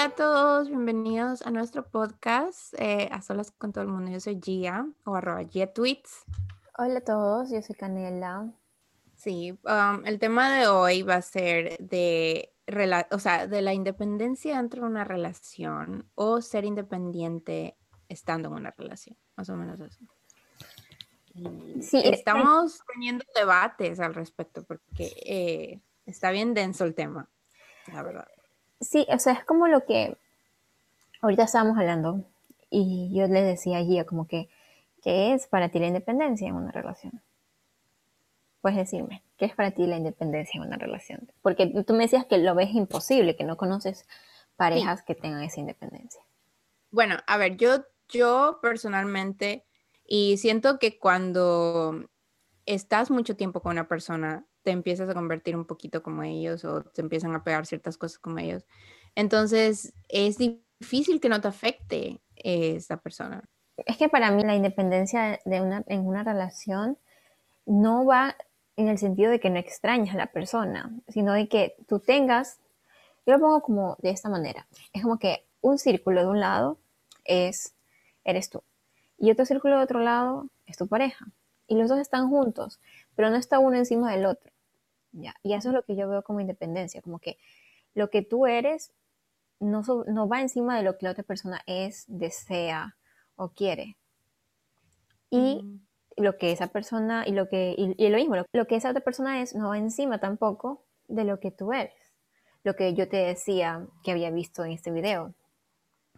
[0.00, 4.10] Hola a todos, bienvenidos a nuestro podcast eh, A Solas con todo el mundo.
[4.10, 6.24] Yo soy Gia o arroba Gia Tweets.
[6.78, 8.50] Hola a todos, yo soy Canela.
[9.14, 12.50] Sí, um, el tema de hoy va a ser de,
[13.10, 17.76] o sea, de la independencia dentro de una relación o ser independiente
[18.08, 20.00] estando en una relación, más o menos eso.
[21.82, 27.28] Sí, estamos teniendo debates al respecto porque eh, está bien denso el tema,
[27.92, 28.28] la verdad.
[28.80, 30.16] Sí, o sea, es como lo que
[31.20, 32.24] ahorita estábamos hablando
[32.70, 34.48] y yo le decía a Gia como que,
[35.02, 37.20] ¿qué es para ti la independencia en una relación?
[38.62, 41.30] Puedes decirme, ¿qué es para ti la independencia en una relación?
[41.42, 44.06] Porque tú me decías que lo ves imposible, que no conoces
[44.56, 46.22] parejas que tengan esa independencia.
[46.90, 49.64] Bueno, a ver, yo, yo personalmente,
[50.06, 52.04] y siento que cuando
[52.66, 56.82] estás mucho tiempo con una persona, te empiezas a convertir un poquito como ellos o
[56.82, 58.64] te empiezan a pegar ciertas cosas como ellos.
[59.16, 63.42] Entonces, es difícil que no te afecte esa persona.
[63.78, 66.98] Es que para mí la independencia de una, en una relación
[67.66, 68.36] no va
[68.76, 72.60] en el sentido de que no extrañas a la persona, sino de que tú tengas,
[73.26, 76.78] yo lo pongo como de esta manera, es como que un círculo de un lado
[77.24, 77.74] es,
[78.22, 78.62] eres tú,
[79.18, 81.26] y otro círculo de otro lado es tu pareja,
[81.66, 82.78] y los dos están juntos,
[83.16, 84.52] pero no está uno encima del otro.
[85.12, 85.34] ¿Ya?
[85.42, 87.38] Y eso es lo que yo veo como independencia, como que
[87.94, 88.92] lo que tú eres
[89.60, 92.96] no, no va encima de lo que la otra persona es, desea
[93.36, 93.96] o quiere.
[95.28, 96.22] Y mm.
[96.22, 99.42] lo que esa persona, y lo que, y, lo mismo, lo, que esa otra persona
[99.42, 101.94] es, no va encima tampoco de lo que tú eres.
[102.64, 105.34] Lo que yo te decía que había visto en este video,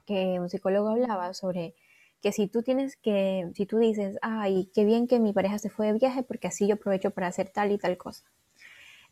[0.06, 1.74] que un psicólogo hablaba sobre
[2.20, 5.70] que si tú tienes que, si tú dices, ay, qué bien que mi pareja se
[5.70, 8.24] fue de viaje porque así yo aprovecho para hacer tal y tal cosa.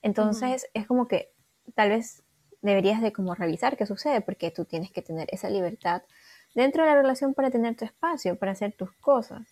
[0.03, 1.33] Entonces es como que
[1.75, 2.23] tal vez
[2.63, 6.03] deberías de como revisar qué sucede porque tú tienes que tener esa libertad
[6.55, 9.47] dentro de la relación para tener tu espacio, para hacer tus cosas,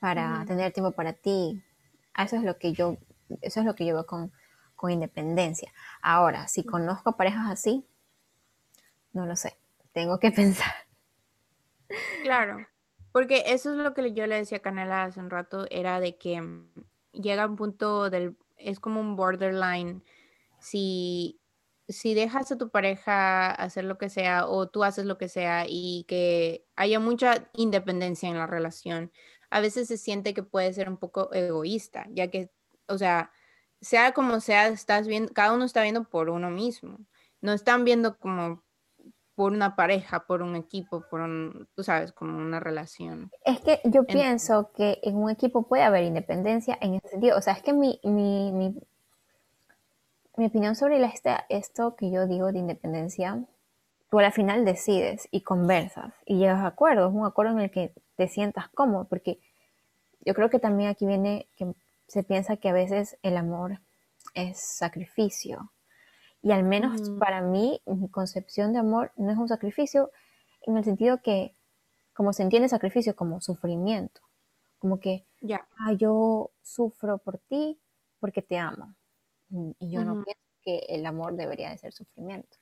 [0.00, 1.62] para tener tiempo para ti.
[2.16, 2.96] Eso es lo que yo,
[3.42, 4.32] eso es lo que yo veo con,
[4.74, 5.72] con independencia.
[6.02, 7.86] Ahora, si conozco parejas así,
[9.12, 9.56] no lo sé,
[9.92, 10.72] tengo que pensar.
[12.22, 12.66] Claro,
[13.12, 16.16] porque eso es lo que yo le decía a Canela hace un rato, era de
[16.16, 16.70] que mm,
[17.12, 20.02] llega un punto del, es como un borderline,
[20.58, 21.40] si,
[21.88, 25.64] si dejas a tu pareja hacer lo que sea o tú haces lo que sea
[25.68, 29.12] y que haya mucha independencia en la relación,
[29.50, 32.50] a veces se siente que puede ser un poco egoísta, ya que,
[32.86, 33.32] o sea,
[33.80, 36.98] sea como sea, estás viendo, cada uno está viendo por uno mismo,
[37.40, 38.64] no están viendo como
[39.38, 43.30] por una pareja, por un equipo, por un, tú sabes, como una relación.
[43.44, 47.38] Es que yo pienso que en un equipo puede haber independencia en ese sentido.
[47.38, 48.74] O sea, es que mi, mi, mi,
[50.36, 53.44] mi opinión sobre este, esto que yo digo de independencia,
[54.10, 57.92] tú al final decides y conversas y llegas a acuerdos, un acuerdo en el que
[58.16, 59.38] te sientas cómodo, porque
[60.24, 61.72] yo creo que también aquí viene que
[62.08, 63.78] se piensa que a veces el amor
[64.34, 65.70] es sacrificio
[66.42, 70.10] y al menos para mí, mi concepción de amor no es un sacrificio
[70.62, 71.56] en el sentido que,
[72.14, 74.20] como se entiende sacrificio, como sufrimiento.
[74.78, 75.66] Como que, ya,
[75.96, 77.80] yo sufro por ti
[78.20, 78.94] porque te amo.
[79.50, 82.56] Y yo no pienso que el amor debería de ser sufrimiento.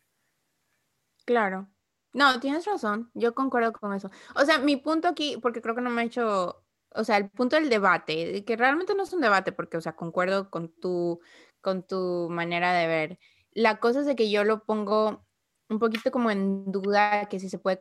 [1.25, 1.69] Claro.
[2.13, 3.11] No, tienes razón.
[3.13, 4.11] Yo concuerdo con eso.
[4.37, 6.65] O sea, mi punto aquí, porque creo que no me ha hecho,
[6.95, 9.97] o sea, el punto del debate, que realmente no es un debate, porque, o sea,
[9.97, 11.21] concuerdo con tu,
[11.61, 13.19] con tu manera de ver
[13.57, 15.25] la cosa es de que yo lo pongo
[15.71, 17.81] un poquito como en duda que si se puede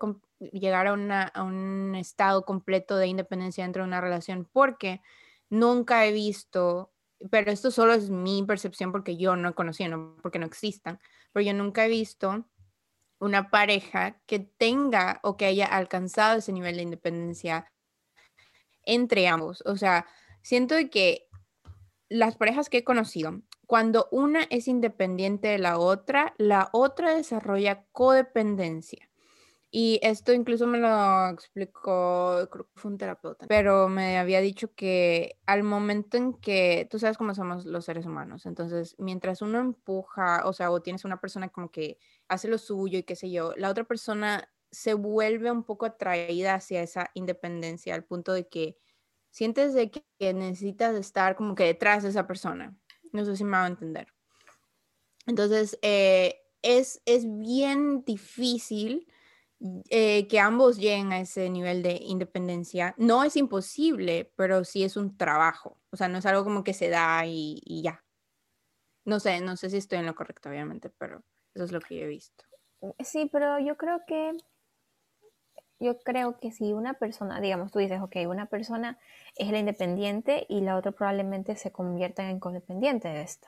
[0.53, 0.93] llegar a,
[1.43, 5.01] un estado completo de independencia dentro de una relación, porque
[5.49, 6.93] nunca he visto,
[7.29, 10.97] pero esto solo es mi percepción porque yo no he conocido, no porque no existan,
[11.33, 12.45] pero yo nunca he visto
[13.19, 17.69] una pareja que tenga o que haya alcanzado ese nivel de independencia
[18.83, 19.61] entre ambos.
[19.65, 20.07] O sea,
[20.41, 21.27] siento que
[22.07, 27.85] las parejas que he conocido cuando una es independiente de la otra, la otra desarrolla
[27.91, 29.09] codependencia.
[29.71, 34.73] Y esto incluso me lo explicó, creo que fue un terapeuta, pero me había dicho
[34.73, 39.59] que al momento en que, tú sabes cómo somos los seres humanos, entonces mientras uno
[39.59, 41.97] empuja, o sea, o tienes una persona como que
[42.29, 46.53] hace lo suyo y qué sé yo, la otra persona se vuelve un poco atraída
[46.55, 48.77] hacia esa independencia al punto de que
[49.29, 52.77] sientes de que necesitas estar como que detrás de esa persona.
[53.15, 54.07] No sé si me va a entender.
[55.25, 59.07] Entonces, eh, es, es, bien difícil
[59.89, 62.93] eh, que ambos lleguen a ese nivel de independencia.
[62.97, 65.79] No es imposible, pero sí es un trabajo.
[65.91, 68.03] O sea, no es algo como que se da y, ya.
[69.05, 71.23] No sé, no sé si estoy en lo correcto, obviamente, pero
[71.53, 72.43] eso es lo que yo he visto.
[72.99, 74.35] Sí, pero yo creo que
[75.85, 78.97] yo creo que si una persona, digamos, tú dices, ok, una persona
[79.35, 83.47] es la independiente y la otra probablemente se convierta en codependiente de esto.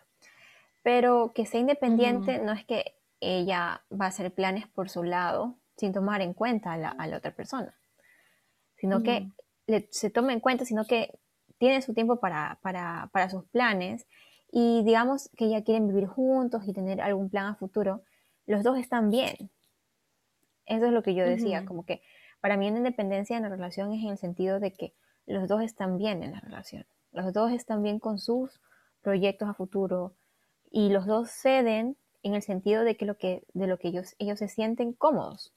[0.83, 5.55] Pero que sea independiente no es que ella va a hacer planes por su lado
[5.75, 7.75] sin tomar en cuenta a la, otra persona,
[8.77, 9.29] sino que
[9.89, 11.19] se toma en cuenta, sino que
[11.57, 14.07] tiene su tiempo para, para sus planes
[14.51, 18.03] y digamos que ya quieren vivir juntos y tener algún plan a futuro,
[18.45, 19.51] los dos están bien.
[20.65, 22.01] Eso es lo que yo decía, como que
[22.41, 24.93] para mí una independencia en la relación es en el sentido de que
[25.25, 28.61] los dos están bien en la relación, los dos están bien con sus
[29.01, 30.13] proyectos a futuro
[30.71, 34.15] y los dos ceden en el sentido de que lo que de lo que ellos
[34.19, 35.53] ellos se sienten cómodos,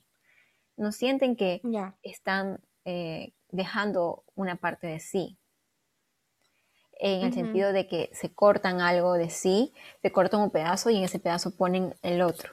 [0.77, 1.61] no sienten que
[2.03, 5.37] están eh, dejando una parte de sí,
[6.99, 9.73] en el sentido de que se cortan algo de sí,
[10.03, 12.53] se cortan un pedazo y en ese pedazo ponen el otro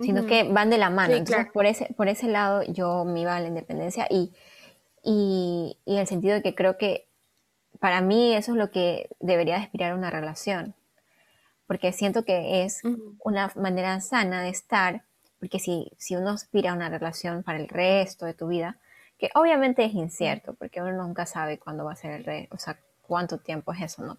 [0.00, 1.14] sino que van de la mano.
[1.14, 4.32] Entonces, por, ese, por ese lado yo me iba a la independencia y,
[5.02, 7.06] y, y, el sentido de que creo que
[7.78, 10.74] para mí eso es lo que debería aspirar a una relación,
[11.66, 12.82] porque siento que es
[13.24, 15.02] una manera sana de estar,
[15.38, 18.78] porque si, si uno aspira a una relación para el resto de tu vida,
[19.18, 22.58] que obviamente es incierto, porque uno nunca sabe cuándo va a ser el resto, o
[22.58, 24.18] sea, cuánto tiempo es eso, ¿no?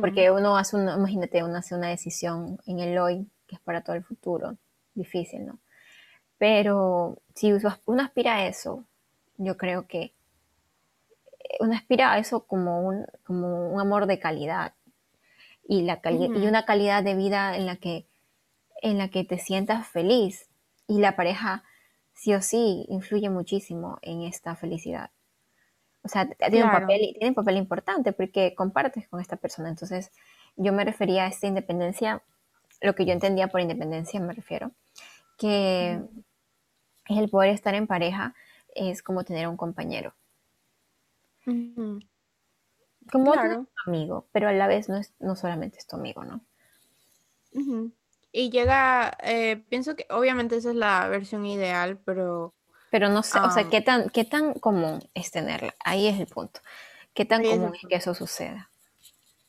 [0.00, 3.82] Porque uno hace, una, imagínate, uno hace una decisión en el hoy que es para
[3.82, 4.56] todo el futuro.
[4.94, 5.58] Difícil, ¿no?
[6.38, 8.84] Pero si uno aspira a eso,
[9.36, 10.14] yo creo que
[11.58, 14.72] uno aspira a eso como un, como un amor de calidad
[15.66, 18.06] y, la y una calidad de vida en la, que,
[18.82, 20.48] en la que te sientas feliz
[20.86, 21.64] y la pareja
[22.12, 25.10] sí o sí influye muchísimo en esta felicidad.
[26.02, 29.68] O sea, tiene, un papel, tiene un papel importante porque compartes con esta persona.
[29.68, 30.12] Entonces,
[30.56, 32.22] yo me refería a esta independencia
[32.80, 34.72] lo que yo entendía por independencia me refiero,
[35.38, 36.00] que
[37.08, 38.34] es el poder estar en pareja
[38.74, 40.14] es como tener un compañero.
[43.10, 46.40] Como un amigo, pero a la vez no, es, no solamente es tu amigo, ¿no?
[48.32, 52.54] Y llega, eh, pienso que obviamente esa es la versión ideal, pero...
[52.90, 55.74] Pero no sé, o sea, ¿qué tan, ¿qué tan común es tenerla?
[55.84, 56.60] Ahí es el punto.
[57.14, 58.70] ¿Qué tan común es que eso suceda?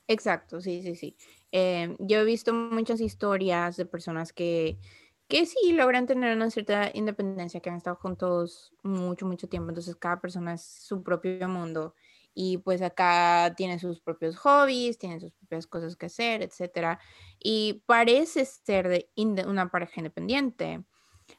[0.08, 1.16] Exacto, sí, sí, sí.
[1.52, 4.80] Eh, yo he visto muchas historias de personas que,
[5.28, 9.96] que sí logran tener una cierta independencia, que han estado juntos mucho, mucho tiempo, entonces
[9.96, 11.96] cada persona es su propio mundo
[12.34, 17.00] y pues acá tiene sus propios hobbies, tiene sus propias cosas que hacer, etcétera,
[17.40, 19.10] y parece ser de
[19.48, 20.84] una pareja independiente.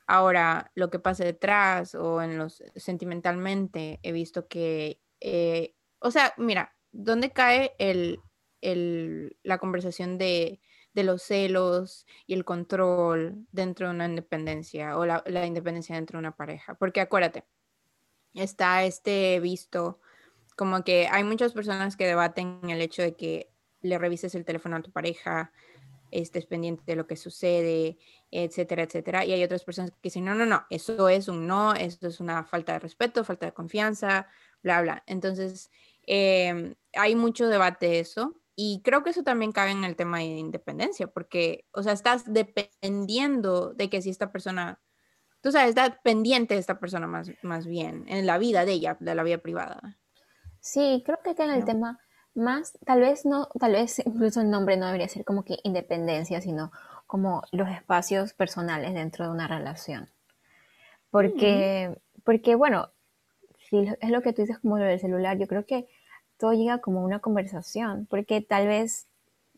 [0.06, 6.34] Ahora, lo que pasa detrás o en los sentimentalmente, he visto que, eh, o sea,
[6.36, 8.20] mira, ¿dónde cae el,
[8.62, 10.60] la conversación de,
[10.94, 16.36] los celos y el control dentro de una independencia o la, independencia dentro de una
[16.36, 16.74] pareja.
[16.74, 17.44] Porque acuérdate,
[18.34, 20.00] está este visto
[20.56, 23.50] como que hay muchas personas que debaten el hecho de que
[23.80, 25.52] le revises el teléfono a tu pareja,
[26.10, 27.98] estés pendiente de lo que sucede,
[28.30, 29.24] etcétera, etcétera.
[29.24, 32.20] Y hay otras personas que dicen, no, no, no, eso es un no, eso es
[32.20, 34.28] una falta de respeto, falta de confianza,
[34.62, 35.02] bla, bla.
[35.06, 35.70] Entonces,
[36.06, 38.38] em, hay mucho debate de eso.
[38.54, 42.32] Y creo que eso también cabe en el tema de independencia, porque, o sea, estás
[42.32, 44.80] dependiendo de que si esta persona,
[45.40, 48.96] tú sabes, estás pendiente de esta persona más, más bien, en la vida de ella,
[49.00, 49.98] de la vida privada.
[50.60, 51.98] Sí, creo que en el tema
[52.34, 56.40] más, tal vez no, tal vez incluso el nombre no debería ser como que independencia,
[56.40, 56.72] sino
[57.06, 60.08] como los espacios personales dentro de una relación.
[61.10, 62.90] Porque, porque bueno,
[63.68, 65.88] si es lo que tú dices como lo del celular, yo creo que
[66.42, 69.06] todo llega como una conversación, porque tal vez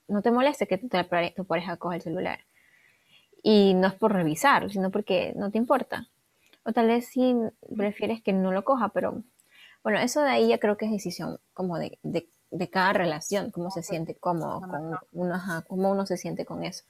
[0.07, 0.87] no te moleste que tu,
[1.35, 2.41] tu pareja coja el celular.
[3.43, 6.11] Y no es por revisar, sino porque no te importa.
[6.63, 7.35] O tal vez sí
[7.75, 9.23] prefieres que no lo coja, pero
[9.83, 13.71] bueno, eso de ahí ya creo que es decisión como de, de, cada relación, cómo
[13.71, 16.85] se siente cómodo con uno, cómo uno se siente con eso.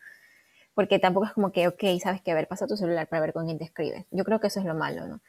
[0.74, 3.32] Porque tampoco es como que, ok, sabes que, a ver, pasa tu celular para ver
[3.32, 4.06] con quién te escribes.
[4.10, 5.20] Yo creo que eso es lo malo, ¿no?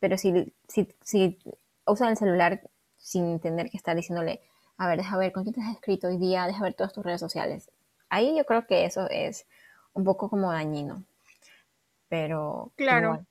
[0.00, 1.38] Pero si, si, si
[1.86, 2.60] usan el celular
[3.00, 4.40] sin tener que estar diciéndole,
[4.76, 7.04] a ver, deja ver con quién te has escrito hoy día, deja ver todas tus
[7.04, 7.70] redes sociales.
[8.08, 9.46] Ahí yo creo que eso es
[9.92, 11.04] un poco como dañino.
[12.08, 12.72] Pero.
[12.76, 13.26] Claro.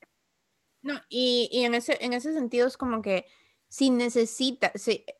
[0.82, 3.26] No, y, y, en, ese, en ese sentido es como que
[3.68, 4.72] si necesita,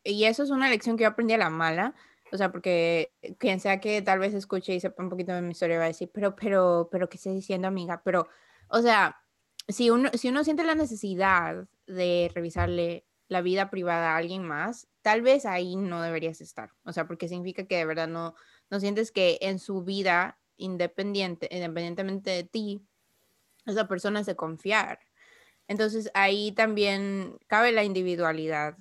[0.02, 1.94] y eso es una lección que yo aprendí a la mala,
[2.32, 5.52] o sea, porque quien sea que tal vez escuche y sepa un poquito de mi
[5.52, 8.02] historia va a decir, pero, pero, pero, ¿qué estás diciendo, amiga?
[8.04, 8.28] Pero,
[8.68, 9.20] o sea,
[9.68, 14.88] si uno, si uno siente la necesidad de revisarle la vida privada a alguien más,
[15.02, 16.72] tal vez ahí no deberías estar.
[16.84, 18.34] O sea, porque significa que de verdad no,
[18.70, 22.82] no sientes que en su vida independiente, independientemente de ti,
[23.66, 24.98] esa persona es de confiar.
[25.68, 28.76] Entonces ahí también cabe la individualidad.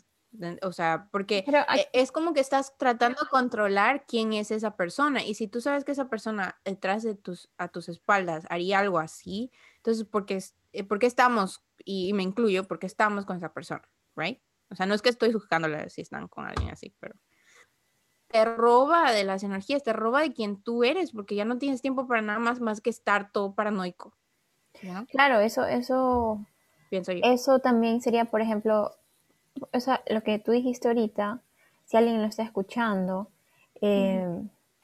[0.63, 5.23] O sea, porque e, es como que estás tratando de controlar quién es esa persona.
[5.23, 8.97] Y si tú sabes que esa persona detrás de tus, a tus espaldas haría algo
[8.97, 13.53] así, entonces, ¿por qué, eh, ¿por qué estamos, y me incluyo, porque estamos con esa
[13.53, 13.87] persona?
[14.19, 14.41] ¿Right?
[14.69, 17.15] O sea, no es que estoy juzgándole si están con alguien así, pero
[18.27, 21.81] te roba de las energías, te roba de quien tú eres, porque ya no tienes
[21.81, 24.15] tiempo para nada más más que estar todo paranoico.
[25.09, 26.45] Claro, eso, eso,
[26.89, 27.21] Pienso yo.
[27.23, 28.91] eso también sería, por ejemplo,
[29.73, 31.41] o sea, lo que tú dijiste ahorita,
[31.85, 33.31] si alguien lo está escuchando,
[33.81, 34.25] eh,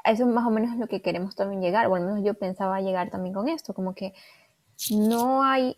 [0.03, 2.81] eso es más o menos lo que queremos también llegar, o al menos yo pensaba
[2.81, 4.13] llegar también con esto, como que
[4.91, 5.77] no hay,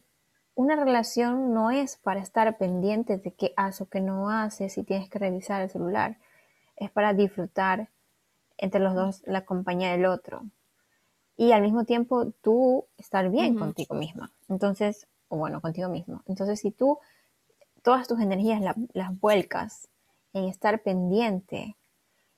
[0.57, 4.83] una relación no es para estar pendiente de qué haces o qué no haces, si
[4.83, 6.17] tienes que revisar el celular,
[6.75, 7.91] es para disfrutar
[8.57, 10.41] entre los dos la compañía del otro.
[11.35, 14.33] Y al mismo tiempo tú estar bien contigo misma.
[14.49, 16.23] Entonces, o bueno, contigo mismo.
[16.25, 16.97] Entonces, si tú
[17.83, 18.59] todas tus energías
[18.93, 19.89] las vuelcas
[20.33, 21.77] en estar pendiente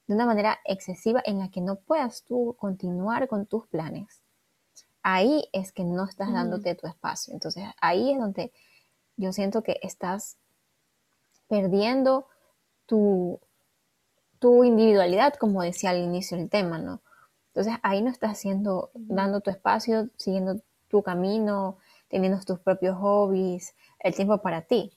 [0.08, 4.22] de una manera excesiva en la que no puedas tú continuar con tus planes,
[5.04, 7.34] ahí es que no estás dándote tu espacio.
[7.34, 8.52] Entonces, ahí es donde
[9.18, 10.38] yo siento que estás
[11.48, 12.28] perdiendo
[12.86, 13.40] tu,
[14.40, 17.02] tu individualidad, como decía al inicio del tema, ¿no?
[17.48, 21.78] Entonces ahí no estás haciendo, dando tu espacio, siguiendo tu camino,
[22.08, 24.92] teniendo tus propios hobbies, el tiempo para ti.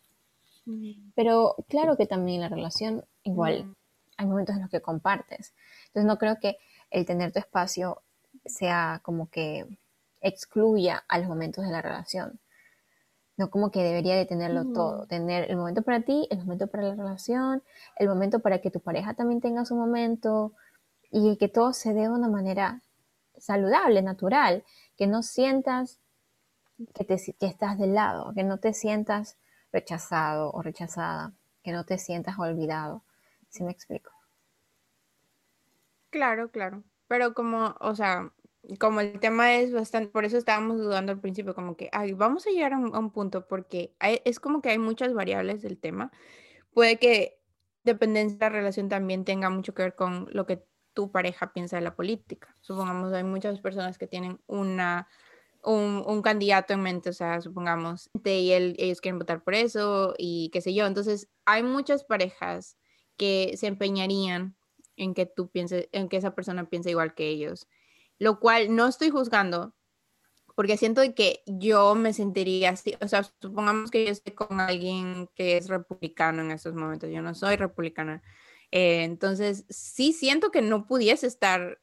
[1.16, 3.74] Pero claro que también en la relación igual
[4.16, 5.54] hay momentos en los que compartes.
[5.88, 6.58] Entonces no creo que
[6.90, 8.02] el tener tu espacio
[8.44, 9.66] sea como que
[10.22, 12.40] excluya a los momentos de la relación.
[13.36, 16.84] No como que debería de tenerlo todo, tener el momento para ti, el momento para
[16.84, 17.62] la relación,
[17.96, 20.52] el momento para que tu pareja también tenga su momento,
[21.12, 22.80] y que todo se dé de una manera
[23.36, 24.64] saludable, natural,
[24.96, 26.00] que no sientas
[26.94, 29.36] que, te, que estás del lado, que no te sientas
[29.72, 33.02] rechazado o rechazada, que no te sientas olvidado.
[33.50, 34.10] ¿Sí me explico?
[36.08, 36.82] Claro, claro.
[37.08, 38.30] Pero como, o sea,
[38.78, 42.46] como el tema es bastante, por eso estábamos dudando al principio, como que, ay, vamos
[42.46, 46.12] a llegar a un, punto, porque es como que hay muchas variables del tema.
[46.72, 47.40] Puede que
[47.84, 50.64] dependencia de la relación también tenga mucho que ver con lo que
[50.94, 52.54] tu pareja piensa de la política.
[52.60, 55.08] Supongamos, hay muchas personas que tienen una,
[55.64, 60.50] un, candidato en mente, o sea, supongamos, y él, ellos quieren votar por eso y
[60.52, 60.86] qué sé yo.
[60.86, 62.76] Entonces, hay muchas parejas
[63.16, 64.56] que se empeñarían
[64.96, 67.66] en que tú pienses, en que esa persona piense igual que ellos,
[68.22, 69.74] lo cual no estoy juzgando,
[70.54, 75.28] porque siento que yo me sentiría así, o sea, supongamos que yo estoy con alguien
[75.34, 78.22] que es republicano en estos momentos, yo no soy republicana,
[78.70, 81.80] eh, entonces, sí siento que no pudiese estar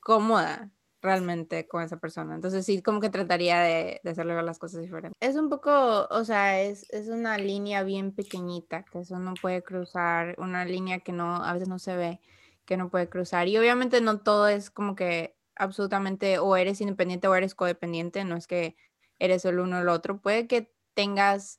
[0.00, 2.34] cómoda realmente con esa persona.
[2.34, 5.16] Entonces, sí, como que trataría de, de hacerle ver las cosas diferentes.
[5.20, 9.62] Es un poco, o sea, es, es una línea bien pequeñita que eso no puede
[9.62, 12.20] cruzar, una línea que no, a veces no se ve,
[12.66, 13.48] que no puede cruzar.
[13.48, 18.36] Y obviamente no todo es como que absolutamente o eres independiente o eres codependiente, no
[18.36, 18.76] es que
[19.18, 20.20] eres el uno o el otro.
[20.20, 21.58] Puede que tengas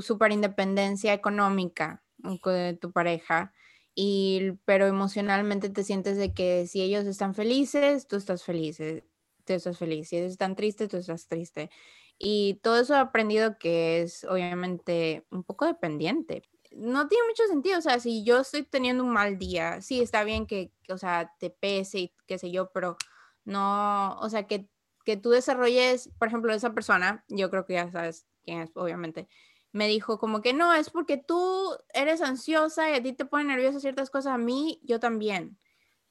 [0.00, 3.52] súper independencia económica de tu pareja,
[3.94, 9.04] y, pero emocionalmente te sientes de que si ellos están felices, tú estás feliz, eh,
[9.44, 11.70] tú estás feliz, si ellos están tristes, tú estás triste.
[12.18, 16.42] Y todo eso he aprendido que es obviamente un poco dependiente.
[16.72, 20.24] No tiene mucho sentido, o sea, si yo estoy teniendo un mal día, sí está
[20.24, 22.96] bien que, o sea, te pese y qué sé yo, pero
[23.44, 24.68] no, o sea, que,
[25.04, 29.28] que tú desarrolles, por ejemplo, esa persona, yo creo que ya sabes quién es, obviamente,
[29.72, 33.48] me dijo como que no, es porque tú eres ansiosa y a ti te ponen
[33.48, 35.58] nerviosa ciertas cosas, a mí yo también.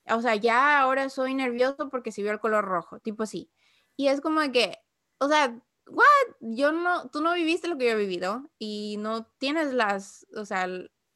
[0.09, 3.49] O sea, ya ahora soy nervioso porque se vio el color rojo, tipo así.
[3.95, 4.77] Y es como que,
[5.19, 6.35] o sea, what?
[6.41, 10.45] Yo no, tú no viviste lo que yo he vivido y no tienes las, o
[10.45, 10.67] sea,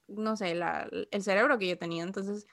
[0.07, 2.03] no sé, la, el cerebro que yo tenía.
[2.03, 2.47] Entonces,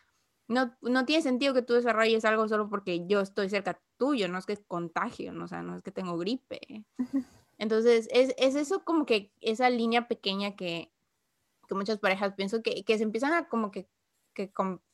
[0.47, 4.39] no, no tiene sentido que tú desarrolles algo solo porque yo estoy cerca tuyo, no
[4.39, 6.85] es que es contagio, no, o sea, no es que tengo gripe.
[7.59, 10.91] Entonces, es, eso como que esa línea pequeña que,
[11.71, 13.89] muchas parejas pienso que, se empiezan a como que,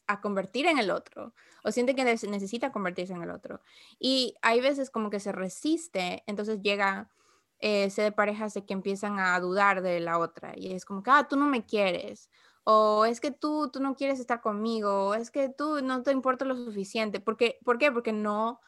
[0.06, 3.60] a convertir en el otro o sienten que necesita convertirse en el otro.
[3.98, 7.10] Y hay veces como que se resiste, entonces llega
[7.58, 11.02] eh, ese de parejas de que empiezan a dudar de la otra y es como
[11.02, 12.30] que, ah, tú no me quieres
[12.64, 16.12] o es que tú, tú no quieres estar conmigo, o es que tú no te
[16.12, 17.20] importa lo suficiente.
[17.20, 17.90] Porque, ¿Por qué?
[17.90, 18.60] Porque no,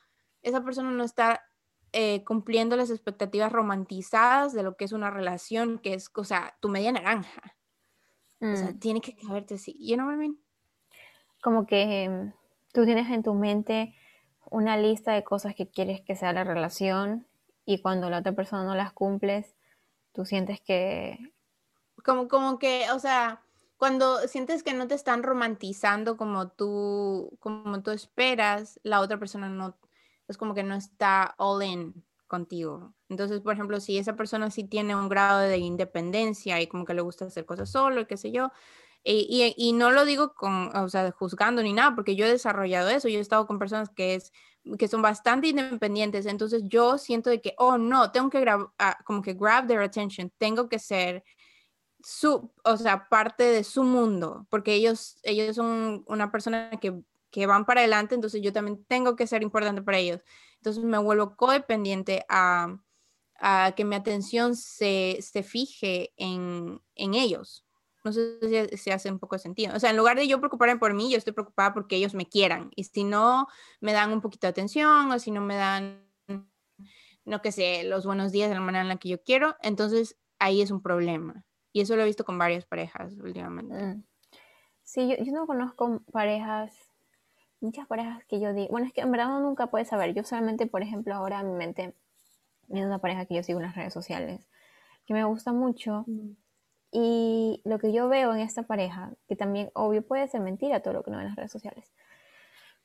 [0.42, 1.42] esa persona no está
[1.92, 6.56] eh, cumpliendo las expectativas romantizadas de lo que es una relación, que es, o sea,
[6.60, 7.56] tu media naranja.
[8.40, 8.78] O sea, mm.
[8.78, 9.76] tiene que caberte así.
[9.78, 10.38] You know what I mean?
[11.42, 12.32] Como que em,
[12.72, 13.94] tú tienes en tu mente
[14.50, 17.26] una lista de cosas que quieres que sea la relación
[17.64, 19.54] y cuando la otra persona no las cumples,
[20.12, 21.18] tú sientes que...
[22.04, 23.42] Como, como que, o sea,
[23.82, 29.48] cuando sientes que no te están romantizando como tú, como tú esperas, la otra persona
[29.48, 29.76] no,
[30.28, 32.94] es como que no está all in contigo.
[33.08, 36.94] Entonces, por ejemplo, si esa persona sí tiene un grado de independencia y como que
[36.94, 38.52] le gusta hacer cosas solo y qué sé yo,
[39.02, 42.88] y, y, no lo digo con, o sea, juzgando ni nada, porque yo he desarrollado
[42.88, 44.32] eso, yo he estado con personas que, es,
[44.78, 48.96] que son bastante independientes, entonces yo siento de que, oh, no, tengo que grab, ah,
[49.04, 51.24] como que grab their attention, tengo que ser
[52.04, 57.46] su, o sea, parte de su mundo, porque ellos, ellos son una persona que, que
[57.46, 60.20] van para adelante, entonces yo también tengo que ser importante para ellos.
[60.56, 62.76] Entonces me vuelvo codependiente a,
[63.40, 67.64] a que mi atención se, se fije en, en ellos.
[68.04, 68.38] No sé
[68.76, 69.76] si, hace un poco de sentido.
[69.76, 72.28] O sea, en lugar de yo preocuparme por mí, yo estoy preocupada porque ellos me
[72.28, 72.70] quieran.
[72.74, 73.46] Y si no
[73.80, 76.04] me dan un poquito de atención o si no me dan,
[77.24, 80.16] no que sé, los buenos días de la manera en la que yo quiero, entonces
[80.38, 81.44] ahí es un problema.
[81.72, 83.74] Y eso lo he visto con varias parejas últimamente.
[83.74, 84.04] Mm.
[84.82, 86.74] Sí, yo, yo no conozco parejas,
[87.60, 90.14] muchas parejas que yo digo, bueno, es que en verdad uno nunca puede saber.
[90.14, 91.94] Yo solamente, por ejemplo, ahora en mi mente,
[92.68, 94.48] es una pareja que yo sigo en las redes sociales,
[95.06, 96.04] que me gusta mucho.
[96.06, 96.36] Mm.
[96.94, 100.92] Y lo que yo veo en esta pareja, que también obvio puede ser mentira todo
[100.92, 101.90] lo que no ve en las redes sociales.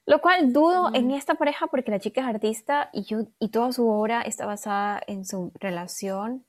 [0.05, 3.73] Lo cual dudo en esta pareja porque la chica es artista y, yo, y toda
[3.73, 6.45] su obra está basada en su relación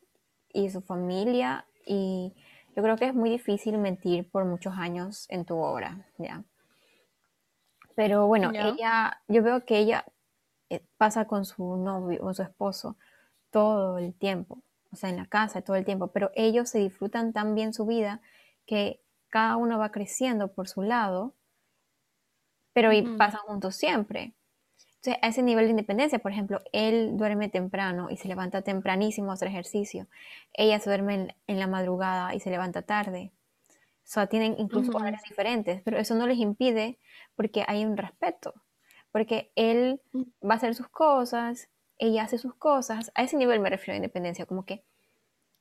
[0.52, 2.34] y su familia y
[2.76, 6.44] yo creo que es muy difícil mentir por muchos años en tu obra, ¿ya?
[7.96, 10.04] Pero bueno, ella, yo veo que ella
[10.70, 12.96] eh, pasa con su novio o su esposo
[13.50, 17.32] todo el tiempo o sea, en la casa todo el tiempo, pero ellos se disfrutan
[17.32, 18.20] tan bien su vida
[18.66, 21.34] que cada uno va creciendo por su lado,
[22.72, 24.34] pero y pasan juntos siempre.
[24.98, 29.30] Entonces, a ese nivel de independencia, por ejemplo, él duerme temprano y se levanta tempranísimo
[29.30, 30.08] a hacer ejercicio.
[30.54, 33.30] Ella se duerme en, la madrugada y se levanta tarde.
[33.70, 36.98] O sea, tienen incluso horarios diferentes, pero eso no les impide
[37.36, 38.54] porque hay un respeto.
[39.12, 40.22] Porque él mm.
[40.44, 43.96] va a hacer sus cosas, ella hace sus cosas, a ese nivel me refiero a
[43.96, 44.82] independencia, como que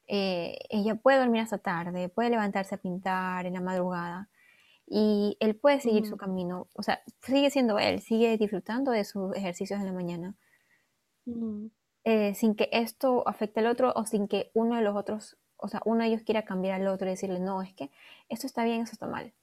[0.07, 4.29] eh, ella puede dormir hasta tarde, puede levantarse a pintar en la madrugada
[4.87, 9.35] y él puede seguir su camino, o sea, sigue siendo él, sigue disfrutando de sus
[9.35, 10.35] ejercicios en la mañana,
[12.03, 15.67] eh, sin que esto afecte al otro o sin que uno de los otros, o
[15.67, 17.91] sea, uno de ellos quiera cambiar al otro y decirle, no, es que
[18.29, 19.33] esto está bien, esto está mal.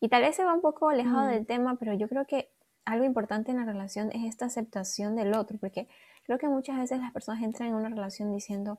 [0.00, 2.50] Y tal vez se va un poco alejado del tema, pero yo creo que
[2.84, 5.88] algo importante en la relación es esta aceptación del otro, porque
[6.24, 8.78] Creo que muchas veces las personas entran en una relación diciendo,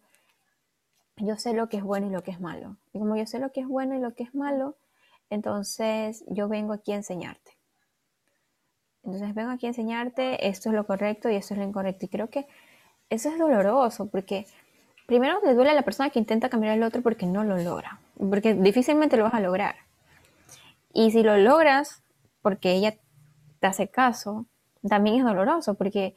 [1.18, 2.78] yo sé lo que es bueno y lo que es malo.
[2.92, 4.76] Y como yo sé lo que es bueno y lo que es malo,
[5.30, 7.52] entonces yo vengo aquí a enseñarte.
[9.04, 12.06] Entonces vengo aquí a enseñarte, esto es lo correcto y esto es lo incorrecto.
[12.06, 12.48] Y creo que
[13.10, 14.48] eso es doloroso porque
[15.06, 18.00] primero le duele a la persona que intenta cambiar al otro porque no lo logra,
[18.18, 19.76] porque difícilmente lo vas a lograr.
[20.94, 22.02] Y si lo logras
[22.42, 22.96] porque ella
[23.60, 24.46] te hace caso,
[24.88, 26.16] también es doloroso porque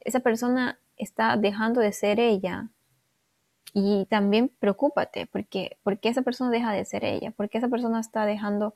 [0.00, 2.68] esa persona está dejando de ser ella.
[3.76, 7.32] Y también preocúpate, porque ¿por qué esa persona deja de ser ella?
[7.32, 8.74] ¿Por qué esa persona está dejando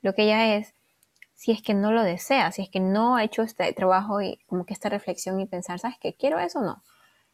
[0.00, 0.74] lo que ella es
[1.34, 2.50] si es que no lo desea?
[2.50, 5.78] Si es que no ha hecho este trabajo y como que esta reflexión y pensar,
[5.78, 6.14] ¿sabes qué?
[6.14, 6.82] ¿Quiero eso o no?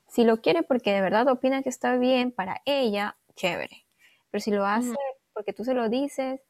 [0.08, 3.86] Si lo quiere porque de verdad opina que está bien para ella, chévere.
[4.30, 4.96] Pero si lo hace
[5.32, 6.40] porque tú se lo dices,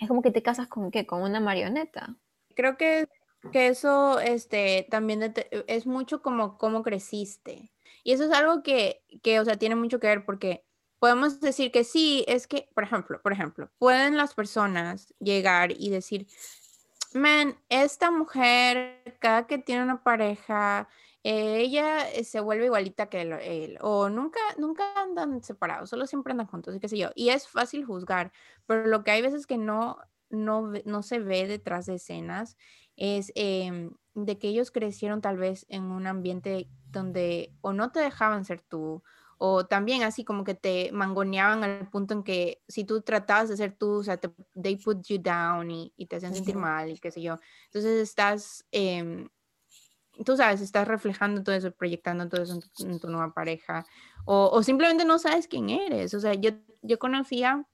[0.00, 1.06] es como que te casas con qué?
[1.06, 2.16] Con una marioneta.
[2.56, 3.08] Creo que
[3.52, 5.34] que eso este, también
[5.66, 7.70] es mucho como cómo creciste.
[8.04, 10.64] Y eso es algo que, que, o sea, tiene mucho que ver porque
[10.98, 15.90] podemos decir que sí, es que, por ejemplo, por ejemplo, pueden las personas llegar y
[15.90, 16.26] decir,
[17.14, 20.88] man, esta mujer, cada que tiene una pareja,
[21.22, 26.46] ella eh, se vuelve igualita que él, o nunca, nunca andan separados, solo siempre andan
[26.46, 27.10] juntos, y qué sé yo.
[27.14, 28.32] Y es fácil juzgar,
[28.66, 29.98] pero lo que hay veces que no,
[30.30, 32.56] no, no se ve detrás de escenas
[32.96, 33.92] es em,
[34.24, 38.60] de que ellos crecieron tal vez en un ambiente donde o no te dejaban ser
[38.60, 39.02] tú,
[39.38, 43.56] o también así como que te mangoneaban al punto en que si tú tratabas de
[43.56, 46.98] ser tú, o sea, te, they put you down y, te hacían sentir mal y
[46.98, 47.36] qué sé yo.
[47.66, 49.28] Entonces estás, em,
[50.24, 53.86] tú sabes, estás reflejando todo eso, proyectando todo eso en tu, nueva pareja,
[54.24, 56.14] o, o, simplemente no sabes quién eres.
[56.14, 56.50] O sea, yo,
[56.82, 57.64] yo conocía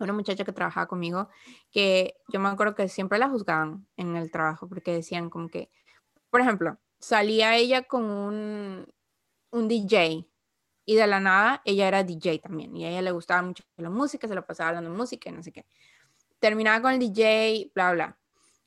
[0.00, 1.28] una muchacha que trabajaba conmigo,
[1.70, 5.70] que yo me acuerdo que siempre la juzgaban en el trabajo porque decían como que,
[6.32, 8.86] por ejemplo, salía ella con un,
[9.50, 10.26] un DJ
[10.86, 13.90] y de la nada ella era DJ también y a ella le gustaba mucho la
[13.90, 15.66] música, se la pasaba hablando música y no sé qué.
[16.38, 18.18] Terminaba con el DJ, bla, bla.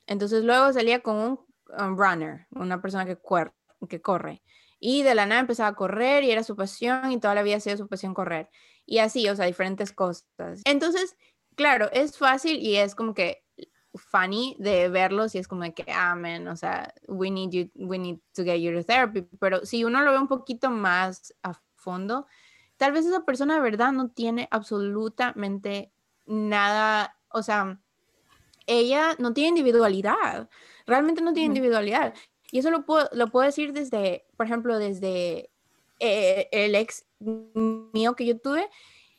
[0.06, 3.18] Entonces luego salía con un runner, una persona que,
[3.88, 4.44] que corre.
[4.78, 7.56] Y de la nada empezaba a correr y era su pasión y toda la vida
[7.56, 8.48] ha sido su pasión correr.
[8.84, 10.28] Y así, o sea, diferentes cosas.
[10.64, 11.16] Entonces,
[11.56, 13.44] claro, es fácil y es como que
[13.96, 17.98] funny de verlos y es como de que, amen, o sea, we need you, we
[17.98, 19.22] need to get you to therapy.
[19.38, 22.26] Pero si uno lo ve un poquito más a fondo,
[22.76, 25.92] tal vez esa persona de verdad no tiene absolutamente
[26.26, 27.80] nada, o sea,
[28.66, 30.48] ella no tiene individualidad,
[30.86, 32.14] realmente no tiene individualidad.
[32.50, 35.50] Y eso lo puedo, lo puedo decir desde, por ejemplo, desde
[35.98, 38.68] eh, el ex mío que yo tuve.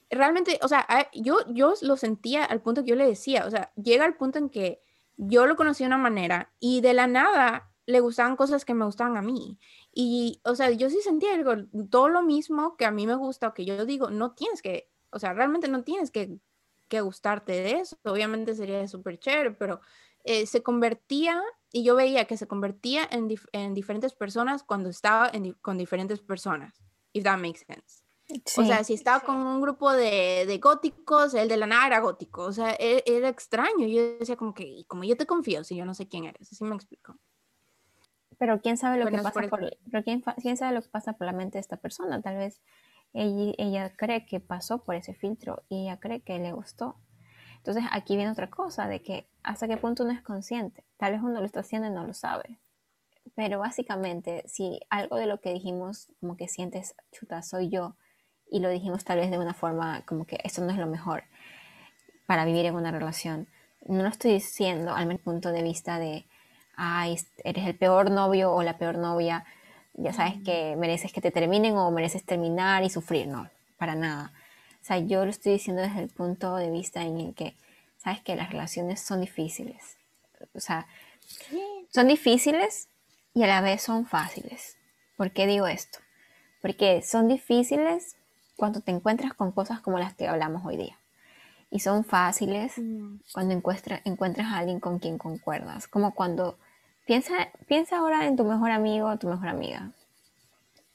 [0.09, 3.71] Realmente, o sea, yo, yo lo sentía al punto que yo le decía, o sea,
[3.75, 4.81] llega al punto en que
[5.17, 8.85] yo lo conocí de una manera y de la nada le gustaban cosas que me
[8.85, 9.57] gustaban a mí.
[9.93, 11.53] Y, o sea, yo sí sentía algo,
[11.89, 14.89] todo lo mismo que a mí me gusta o que yo digo, no tienes que,
[15.09, 16.37] o sea, realmente no tienes que,
[16.87, 17.97] que gustarte de eso.
[18.03, 19.81] Obviamente sería súper chévere, pero
[20.23, 21.41] eh, se convertía,
[21.71, 26.81] y yo veía que se convertía en, en diferentes personas cuando estaba con diferentes personas,
[27.13, 28.06] if that makes sense.
[28.29, 31.99] O sea, si estaba con un grupo de, de, góticos, el de la nada era
[31.99, 32.43] gótico.
[32.43, 33.87] O sea, era, era, extraño.
[33.87, 36.51] Yo decía como que, como yo te confío si yo no sé quién eres.
[36.51, 37.17] Así me explico.
[38.37, 41.25] Pero quién sabe lo que pasa por, pero quién, quién, sabe lo que pasa por
[41.25, 42.21] la mente de esta persona.
[42.21, 42.61] Tal vez
[43.13, 46.97] ella, ella cree que pasó por ese filtro y ella cree que le gustó.
[47.57, 50.83] Entonces aquí viene otra cosa de que hasta qué punto uno es consciente.
[50.97, 52.59] Tal vez uno lo está haciendo y no lo sabe.
[53.35, 57.95] Pero básicamente, si algo de lo que dijimos, como que sientes, chuta, soy yo,
[58.51, 61.23] y lo dijimos tal vez de una forma como que esto no es lo mejor
[62.25, 63.47] para vivir en una relación,
[63.85, 66.25] no lo estoy diciendo al punto de vista de,
[66.75, 69.45] ay, eres el peor novio o la peor novia,
[69.93, 74.33] ya sabes que mereces que te terminen o mereces terminar y sufrir, no, para nada.
[74.81, 77.55] O sea, yo lo estoy diciendo desde el punto de vista en el que,
[77.97, 79.97] sabes que las relaciones son difíciles.
[80.53, 80.87] O sea,
[81.89, 82.89] son difíciles
[83.33, 84.77] y a la vez son fáciles.
[85.15, 85.99] ¿Por qué digo esto?
[86.61, 88.16] Porque son difíciles
[88.57, 90.97] cuando te encuentras con cosas como las que hablamos hoy día.
[91.69, 93.17] Y son fáciles mm.
[93.33, 95.87] cuando encuentras, encuentras a alguien con quien concuerdas.
[95.87, 96.57] Como cuando
[97.07, 99.93] Piensa, piensa ahora en tu mejor amigo o tu mejor amiga.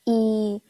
[0.04, 0.62] Y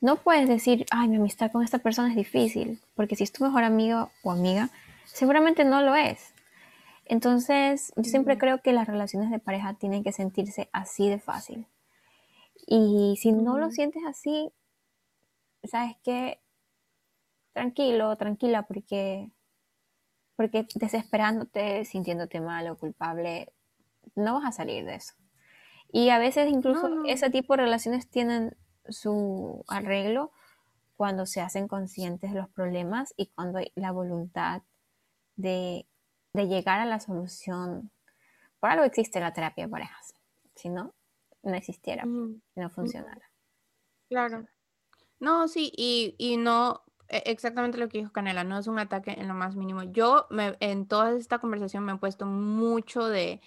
[0.00, 3.42] no puedes decir, ay, mi amistad con esta persona es difícil, porque si es tu
[3.42, 4.70] mejor amigo o amiga,
[5.04, 6.32] seguramente no lo es.
[7.06, 11.66] Entonces, yo siempre creo que las relaciones de pareja tienen que sentirse así de fácil.
[12.64, 14.52] Y si no lo sientes así,
[15.64, 16.40] ¿sabes qué?
[17.52, 19.30] Tranquilo, tranquila, porque,
[20.36, 23.52] porque desesperándote, sintiéndote mal o culpable,
[24.14, 25.14] no vas a salir de eso.
[25.92, 28.56] Y a veces incluso ese tipo de relaciones tienen
[28.88, 30.32] su arreglo
[30.96, 34.62] cuando se hacen conscientes de los problemas y cuando hay la voluntad
[35.36, 35.86] de,
[36.32, 37.90] llegar a la solución.
[38.58, 40.14] Por algo existe la terapia de parejas.
[40.56, 40.94] Si no,
[41.42, 43.30] no existiera, no funcionara.
[44.08, 44.46] Claro.
[45.20, 49.12] No, sí, y, y, no, e, exactamente lo que dijo Canela, no es un ataque
[49.12, 49.82] en lo más mínimo.
[49.84, 53.40] Yo me, en toda esta conversación me he puesto mucho de,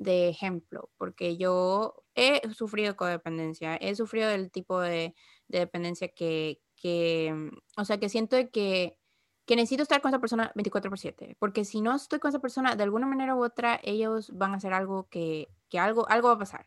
[0.00, 5.14] de ejemplo, porque yo he sufrido codependencia, he sufrido del tipo de,
[5.48, 8.98] dependencia que, que, o sea, que siento que,
[9.46, 12.38] que necesito estar con esa persona 24 por 7, porque si no estoy con esa
[12.40, 16.28] persona, de alguna manera u otra, ellos van a hacer algo que, que algo, algo
[16.28, 16.66] va a pasar.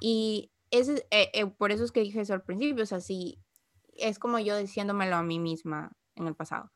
[0.00, 3.38] Y es, eh, eh, por eso es que dije eso al principio, o sea, si
[3.98, 6.70] es como yo diciéndomelo a mí misma en el pasado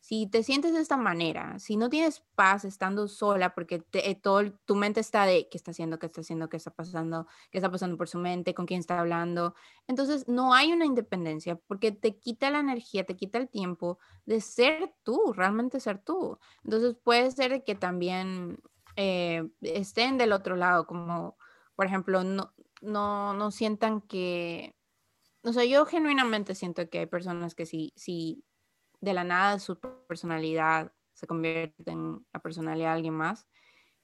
[0.00, 4.52] si te sientes de esta manera, si no tienes paz estando sola porque eh, todo,
[4.64, 7.70] tu mente está de qué está haciendo, qué está haciendo, qué está pasando, qué está
[7.70, 9.54] pasando por su mente, con quién está hablando,
[9.86, 14.40] entonces no hay una independencia porque te quita la energía, te quita el tiempo de
[14.40, 16.38] ser tú, realmente ser tú.
[16.64, 18.58] Entonces puede ser que también
[18.96, 21.36] eh, estén del otro lado, como
[21.76, 24.74] por ejemplo, no, no, no sientan que,
[25.48, 28.44] o sea, yo genuinamente siento que hay personas que sí, sí
[29.00, 33.46] de la nada su personalidad se convierte en la personalidad de alguien más,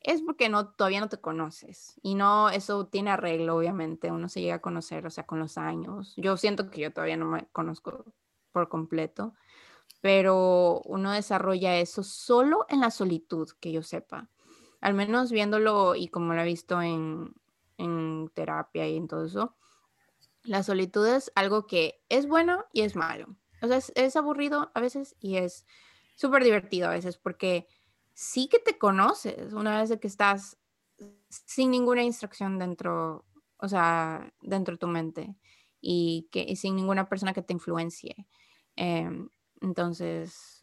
[0.01, 1.99] es porque no, todavía no te conoces.
[2.03, 4.11] Y no, eso tiene arreglo, obviamente.
[4.11, 6.15] Uno se llega a conocer, o sea, con los años.
[6.17, 8.05] Yo siento que yo todavía no me conozco
[8.53, 9.35] por completo,
[10.01, 14.29] pero uno desarrolla eso solo en la solitud, que yo sepa.
[14.81, 17.33] Al menos viéndolo y como lo he visto en,
[17.79, 19.57] en terapia y en todo eso,
[20.45, 23.37] la solitud es algo que es bueno y es malo.
[23.63, 25.67] O sea, es, aburrido a veces y es
[26.17, 27.67] súper divertido a veces porque
[28.13, 30.59] sí que te conoces una vez que estás
[31.29, 33.25] sin ninguna instrucción dentro,
[33.57, 35.35] o sea, dentro de tu mente
[35.81, 38.27] y, que, sin ninguna persona que te influencie.
[38.77, 39.29] Em,
[39.61, 40.54] entonces,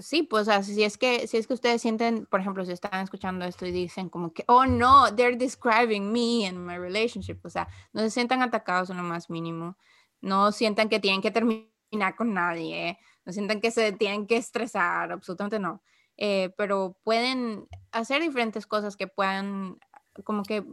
[0.00, 2.72] sí, pues o sea, si es que si es que ustedes sienten, por ejemplo, si
[2.72, 7.38] están escuchando esto y dicen como que, oh no, they're describing me and my relationship,
[7.44, 9.76] o sea, no se sientan atacados en lo más mínimo,
[10.20, 15.12] no sientan que tienen que terminar con nadie, no sientan que se tienen que estresar,
[15.12, 15.82] absolutamente no,
[16.16, 19.78] eh, pero pueden hacer diferentes cosas que puedan
[20.24, 20.64] como que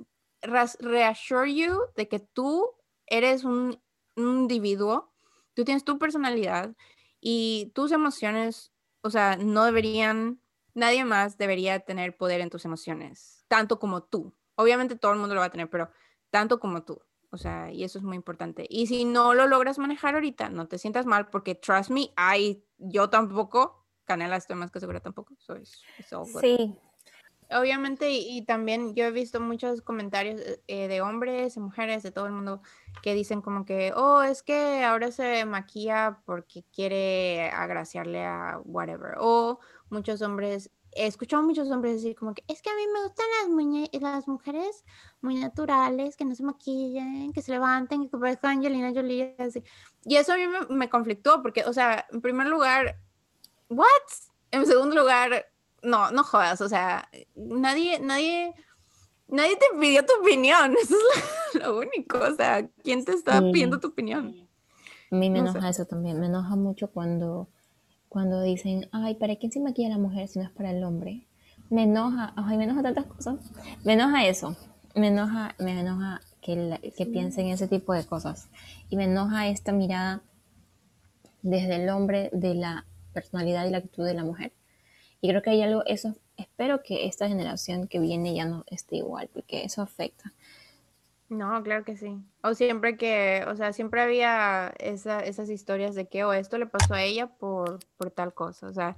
[0.42, 2.70] reassure you de que tú
[3.06, 3.82] eres un,
[4.16, 5.14] un individuo,
[5.54, 6.76] tú tienes tu personalidad
[7.20, 10.42] y tus emociones o sea, no deberían,
[10.74, 14.36] nadie más debería tener poder en tus emociones, tanto como tú.
[14.56, 15.90] Obviamente todo el mundo lo va a tener, pero
[16.30, 17.02] tanto como tú.
[17.30, 18.66] O sea, y eso es muy importante.
[18.70, 22.64] Y si no lo logras manejar ahorita, no te sientas mal, porque trust me, I,
[22.78, 25.36] yo tampoco, Canela estoy más que segura tampoco.
[26.40, 26.78] sí,
[27.50, 32.26] Obviamente, y, también yo he visto muchos comentarios eh, de hombres y mujeres, de todo
[32.26, 32.62] el mundo,
[33.02, 39.16] que dicen como que, oh, es que ahora se maquilla porque quiere agraciarle a whatever.
[39.20, 43.04] O muchos hombres, he escuchado muchos hombres decir como que, es que a mí me
[43.04, 43.26] gustan
[43.94, 44.84] las, las mujeres
[45.22, 49.36] muy naturales, que no se maquillen, que se levanten, que parezcan Angelina Jolie.
[50.04, 53.00] Y eso a mí me, me conflictó porque, o sea, en primer lugar,
[53.70, 53.88] ¿what?
[54.52, 55.46] En segundo lugar,
[55.84, 58.54] no, no jodas, o sea, nadie, nadie,
[59.28, 60.96] nadie te pidió tu opinión, eso
[61.56, 64.48] es lo, único, o sea, ¿quién te está pidiendo tu opinión?
[65.12, 67.48] A mí me enoja eso también, me enoja mucho cuando,
[68.10, 71.28] cuando dicen, ay, ¿para quién se maquilla la mujer si no es para el hombre?
[71.70, 73.36] Me enoja, ay, me enoja tantas cosas,
[73.84, 74.56] me enoja eso,
[74.96, 78.50] me enoja, me enoja que, que piensen ese tipo de cosas.
[78.90, 80.22] Y me enoja esta mirada
[81.42, 84.54] desde el hombre de la personalidad y la actitud de la mujer
[85.22, 88.98] y creo que hay algo, eso, espero que esta generación que viene ya no esté
[88.98, 90.34] igual, porque eso afecta.
[91.30, 92.18] No, claro que sí.
[92.42, 96.94] O siempre que, o sea, siempre había esas historias de que, o esto le pasó
[96.94, 98.68] a ella por, por tal cosa.
[98.68, 98.96] O sea,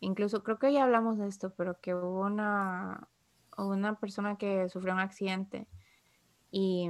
[0.00, 3.08] incluso creo que ya hablamos de esto, pero que hubo una,
[3.56, 5.66] una persona que sufrió un accidente
[6.50, 6.88] y,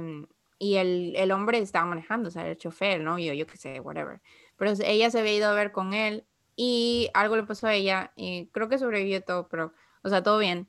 [0.59, 3.79] y el, el, hombre estaba manejando, o sea, el chofer, el novio, yo qué sé,
[3.79, 4.21] whatever.
[4.57, 6.25] Pero ella se había ido a ver con él
[6.63, 10.37] y algo le pasó a ella y creo que sobrevivió todo, pero, o sea, todo
[10.37, 10.67] bien.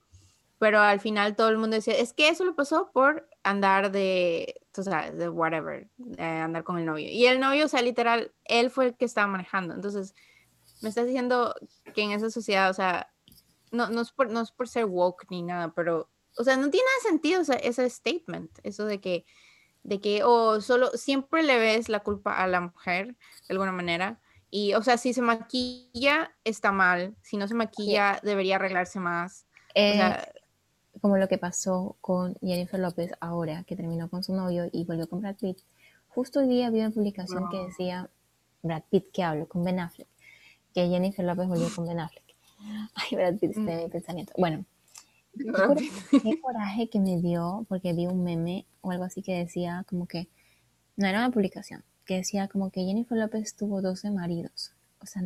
[0.58, 4.54] Pero al final todo el mundo decía, es que eso le pasó por andar de,
[4.74, 7.10] o sea, de whatever, andar con el novio.
[7.10, 9.74] Y el novio, o sea, literal, él fue el que estaba manejando.
[9.74, 10.14] Entonces,
[10.80, 11.54] me estás diciendo
[11.94, 13.12] que en esa sociedad, o sea,
[13.70, 16.70] no, no, es, por, no es por ser woke ni nada, pero, o sea, no
[16.70, 19.26] tiene nada sentido ese statement, eso de que,
[19.82, 24.22] de que, o solo, siempre le ves la culpa a la mujer, de alguna manera,
[24.54, 27.16] y, o sea, si se maquilla, está mal.
[27.22, 29.46] Si no se maquilla, debería arreglarse más.
[31.00, 35.08] como lo que pasó con Jennifer López ahora, que terminó con su novio y volvió
[35.08, 35.58] con Brad Pitt.
[36.08, 38.10] Justo hoy día vi una publicación que decía,
[38.62, 40.08] Brad Pitt, que hablo, con Ben Affleck,
[40.74, 42.36] que Jennifer López volvió con Ben Affleck.
[42.94, 44.34] Ay, Brad Pitt, está en mi pensamiento.
[44.36, 44.66] Bueno,
[45.32, 50.06] qué coraje que me dio, porque vi un meme o algo así que decía como
[50.06, 50.28] que,
[50.96, 54.72] no era una publicación, que decía como que Jennifer López tuvo 12 maridos.
[55.00, 55.22] O sea,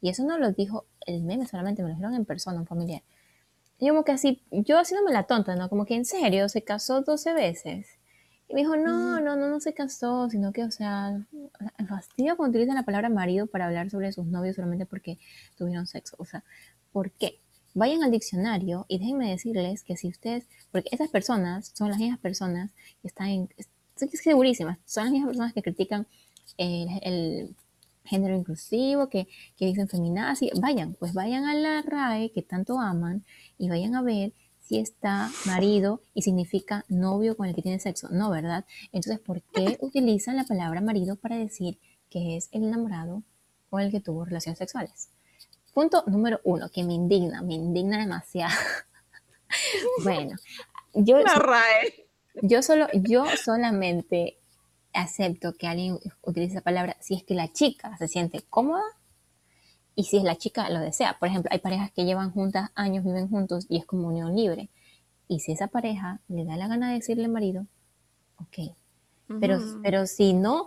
[0.00, 3.02] y eso no lo dijo el meme solamente, me lo dijeron en persona, un familiar.
[3.78, 5.68] Y como que así, yo haciéndome la tonta, ¿no?
[5.68, 7.86] Como que en serio, se casó 12 veces.
[8.48, 11.24] Y me dijo, no, no, no, no se casó, sino que, o sea,
[11.78, 15.18] el fastidio cuando utilizan la palabra marido para hablar sobre sus novios solamente porque
[15.56, 16.16] tuvieron sexo.
[16.18, 16.44] O sea,
[16.92, 17.40] ¿por qué?
[17.74, 22.18] Vayan al diccionario y déjenme decirles que si ustedes, porque esas personas son las mismas
[22.18, 23.48] personas que están en,
[24.06, 26.06] estoy segurísima, son las mismas personas que critican
[26.56, 27.54] el,
[28.02, 33.24] género inclusivo, que, que dicen feminazi, vayan, pues vayan a la RAE que tanto aman
[33.56, 34.32] y vayan a ver
[34.70, 38.08] si está marido y significa novio con el que tiene sexo.
[38.10, 38.64] No, ¿verdad?
[38.92, 43.22] Entonces, ¿por qué utilizan la palabra marido para decir que es el enamorado
[43.68, 45.10] con el que tuvo relaciones sexuales?
[45.74, 48.54] Punto número uno, que me indigna, me indigna demasiado.
[50.04, 50.36] bueno,
[50.94, 51.18] yo...
[51.18, 52.09] La RAE.
[52.42, 54.38] Yo, solo, yo solamente
[54.92, 58.82] acepto que alguien utilice esa palabra si es que la chica se siente cómoda
[59.94, 61.18] y si es la chica lo desea.
[61.18, 64.70] Por ejemplo, hay parejas que llevan juntas años, viven juntos y es como unión libre.
[65.28, 67.66] Y si esa pareja le da la gana de decirle marido,
[68.36, 68.74] ok.
[69.40, 70.66] Pero, pero si no,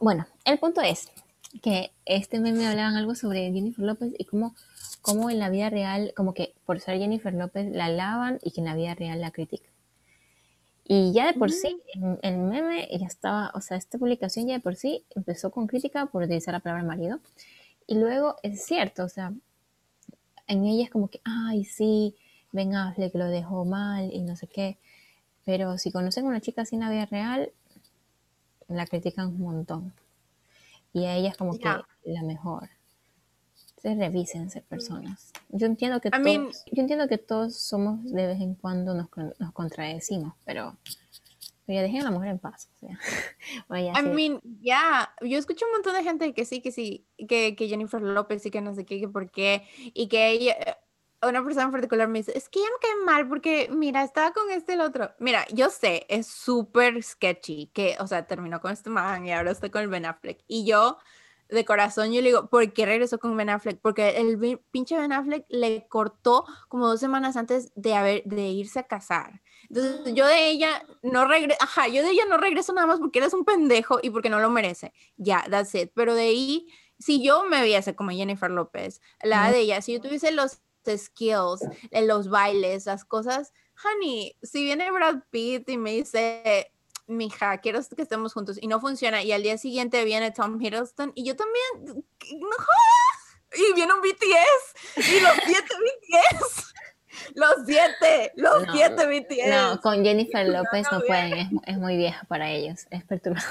[0.00, 1.12] bueno, el punto es
[1.62, 4.56] que este meme hablaban algo sobre Jennifer López y cómo,
[5.00, 8.60] cómo en la vida real, como que por ser Jennifer López la alaban y que
[8.60, 9.73] en la vida real la critican.
[10.86, 11.80] Y ya de por sí,
[12.22, 16.06] el meme ya estaba, o sea, esta publicación ya de por sí empezó con crítica
[16.06, 17.20] por utilizar la palabra marido.
[17.86, 19.32] Y luego es cierto, o sea,
[20.46, 22.16] en ella es como que, ay, sí,
[22.52, 24.78] Ben que lo dejó mal y no sé qué.
[25.44, 27.50] Pero si conocen a una chica sin la vida real,
[28.68, 29.92] la critican un montón.
[30.92, 31.68] Y a ella es como que
[32.04, 32.68] la mejor.
[34.48, 35.32] Ser personas.
[35.50, 38.94] Yo entiendo que I todos, mean- yo entiendo que todos somos de vez en cuando
[38.94, 40.76] nos, nos contradecimos, pero,
[41.66, 42.68] pero ya dejen a la mujer en paz.
[42.76, 42.98] O sea,
[43.68, 44.08] vaya, I sí.
[44.08, 48.00] mean, ya, yo escucho un montón de gente que sí, que sí, que, que Jennifer
[48.00, 50.76] López y que no sé qué, que por qué, y que ella, eh,
[51.26, 54.32] una persona en particular me dice, es que ella me cae mal porque, mira, estaba
[54.32, 55.10] con este el otro.
[55.18, 59.50] Mira, yo sé, es súper sketchy, que, o sea, terminó con este man y ahora
[59.50, 60.42] está con el Ben Affleck.
[60.48, 60.98] Y yo,
[61.54, 63.80] de corazón, yo le digo, ¿por qué regresó con Ben Affleck?
[63.80, 68.80] Porque el pinche Ben Affleck le cortó como dos semanas antes de, haber, de irse
[68.80, 69.42] a casar.
[69.68, 73.20] Entonces, yo de ella no regreso, ajá, yo de ella no regreso nada más porque
[73.20, 74.92] eres un pendejo y porque no lo merece.
[75.16, 75.90] Ya, that's it.
[75.94, 76.66] Pero de ahí,
[76.98, 81.62] si yo me viese como Jennifer López, la de ella, si yo tuviese los skills,
[81.90, 86.72] eh, los bailes, las cosas, honey, si viene Brad Pitt y me dice,
[87.06, 91.12] mija, quiero que estemos juntos y no funciona, y al día siguiente viene Tom Hiddleston
[91.14, 92.04] y yo también,
[92.40, 92.56] no
[93.56, 96.74] y viene un BTS y los siete BTS.
[97.34, 99.48] Los siete, los No, siete BTS.
[99.48, 103.48] No, con Jennifer López no no, pueden, es, es muy vieja para ellos, es perturbador.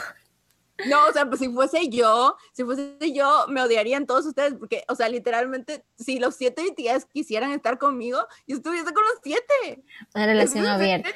[0.88, 4.84] No, o sea, pues si fuese yo, si fuese yo, me odiarían todos ustedes, porque,
[4.90, 9.84] o sea, literalmente, si los siete BTS quisieran estar conmigo, yo estuviese con los siete.
[10.14, 11.10] Una relación ¿Es en abierta.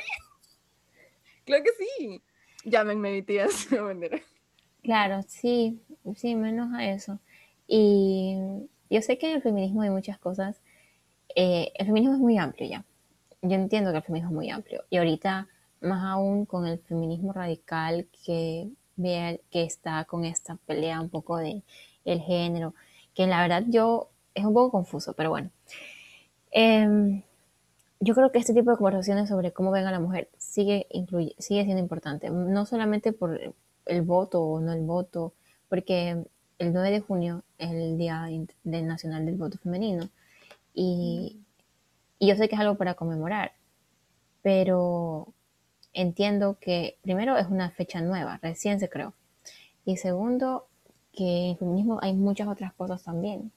[1.44, 2.22] Claro que sí.
[2.72, 3.24] Llámenme
[3.72, 4.20] no, mentira.
[4.84, 5.82] Claro, sí,
[6.16, 7.20] sí, menos a eso.
[7.68, 8.38] Y
[8.90, 10.62] yo sé que en el feminismo hay muchas cosas.
[11.36, 12.86] eh, el feminismo es muy amplio ya.
[13.44, 14.84] Yo entiendo que el feminismo es muy amplio.
[14.92, 15.48] Y ahorita,
[15.82, 21.38] más aún con el feminismo radical que, ve, que está con esta pelea un poco
[21.38, 21.64] de
[22.06, 22.76] el género,
[23.16, 25.52] que la verdad yo es un poco confuso, pero bueno.
[26.52, 27.24] Em,
[28.00, 31.36] yo creo que este tipo de conversaciones sobre cómo ven a la mujer sigue, incluye,
[31.40, 33.40] sigue siendo importante, no solamente por
[33.86, 35.34] el voto o no el voto,
[35.70, 36.24] porque
[36.60, 38.28] el 9 de junio es el Día
[38.64, 40.10] del Nacional del Voto Femenino
[40.74, 41.40] y,
[42.20, 43.54] y yo sé que es algo para conmemorar,
[44.42, 45.34] pero
[45.94, 49.14] entiendo que primero es una fecha nueva, recién se creó,
[49.86, 50.68] y segundo
[51.14, 53.52] que en el feminismo hay muchas otras cosas también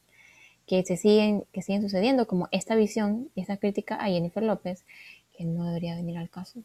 [0.70, 4.86] que se siguen, que siguen sucediendo, como esta visión y esta crítica a Jennifer López,
[5.36, 6.62] que no debería venir al caso.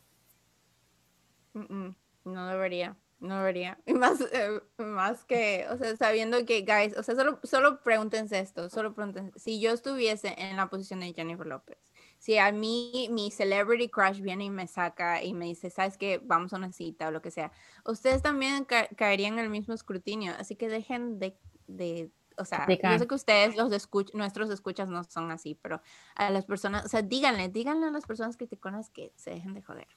[2.23, 3.79] No debería, no debería.
[3.85, 8.39] Y más, eh, más que, o sea, sabiendo que, guys, o sea, solo, solo pregúntense
[8.39, 9.37] esto, solo pregúntense.
[9.39, 11.77] Si yo estuviese en la posición de Jennifer López,
[12.17, 16.19] si a mí mi celebrity crush viene y me saca y me dice, ¿sabes qué?
[16.23, 17.51] Vamos a una cita o lo que sea,
[17.85, 20.33] ustedes también ca- caerían en el mismo escrutinio.
[20.39, 21.37] Así que dejen de,
[21.67, 22.99] de o sea, yo Criticar.
[22.99, 25.81] sé que ustedes, los escuch nuestros escuchas no son así, pero
[26.15, 29.61] a las personas, o sea, díganle, díganle a las personas criticonas que se dejen de
[29.61, 29.87] joder.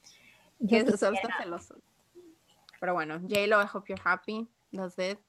[0.59, 1.77] Yo Que están celosos.
[2.79, 4.47] Pero bueno, J-Lo, I hope you're happy.
[4.71, 5.19] That's it.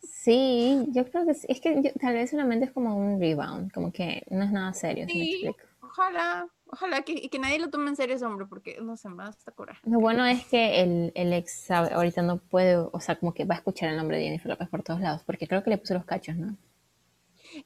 [0.00, 1.46] Sí, yo creo que sí.
[1.48, 4.72] Es que yo- tal vez solamente es como un rebound, como que no es nada
[4.74, 5.46] serio, si me Sí.
[5.46, 5.68] explico.
[5.80, 9.24] Ojalá, ojalá que, que nadie lo tome en serio ese hombre, porque no sé, me
[9.24, 9.82] hasta coraje.
[9.82, 13.44] Lo bueno es que el, el ex sabe- ahorita no puede, o sea, como que
[13.44, 15.78] va a escuchar el nombre de Jennifer López por todos lados, porque creo que le
[15.78, 16.56] puso los cachos, ¿no?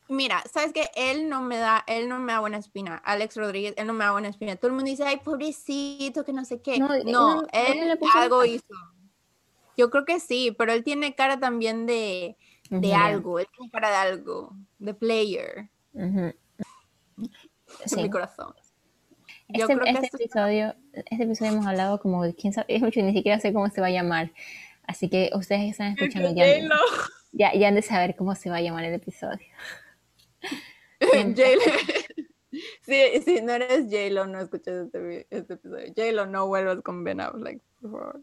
[0.09, 2.97] Mira, sabes que él no me da, él no me da buena espina.
[3.05, 4.57] Alex Rodríguez, él no me da buena espina.
[4.57, 6.81] Todo el mundo dice, ay, pobrecito, que no sé qué.
[6.81, 8.65] No, No, él él algo hizo.
[9.77, 12.37] Yo creo que sí, pero él tiene cara también de,
[12.77, 13.39] de Ujú, algo.
[13.39, 16.33] Él tiene cara de algo, de player, ujú.
[17.81, 18.03] en Sí.
[18.03, 18.55] mi corazón.
[19.55, 22.67] Yo Este, creo que este esto- episodio, este episodio hemos hablado como de quién sabe,
[22.75, 24.33] es mucho, ni siquiera sé cómo se va a llamar.
[24.87, 26.45] Así que ustedes que están escuchando ya,
[27.33, 29.39] ya, ya han de saber cómo se va a llamar el episodio.
[31.13, 31.35] Bien.
[31.37, 31.61] J-Lo.
[32.83, 35.87] Si, si no eres J-Lo, no escuches este, este episodio.
[35.97, 38.21] J-Lo, no vuelvas con Ben Affleck, por favor.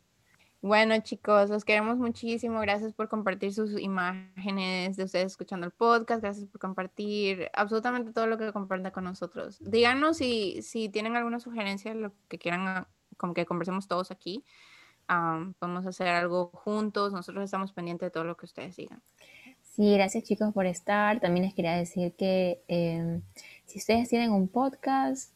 [0.61, 2.59] Bueno, chicos, los queremos muchísimo.
[2.59, 6.21] Gracias por compartir sus imágenes de ustedes escuchando el podcast.
[6.21, 9.57] Gracias por compartir absolutamente todo lo que compartan con nosotros.
[9.61, 14.43] Díganos si, si tienen alguna sugerencia, lo que quieran, ah, como que conversemos todos aquí.
[15.07, 17.13] Am, podemos hacer algo juntos.
[17.13, 19.01] Nosotros estamos pendientes de todo lo que ustedes digan.
[19.61, 21.21] Sí, gracias chicos por estar.
[21.21, 23.21] También les quería decir que eh,
[23.65, 25.33] si ustedes tienen un podcast,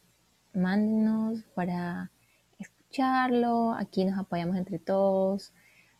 [0.52, 2.10] mándenos para
[2.94, 3.72] escucharlo.
[3.74, 5.52] Aquí nos apoyamos entre todos.